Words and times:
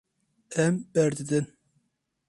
Em 0.63 0.75
berdidin. 0.95 1.45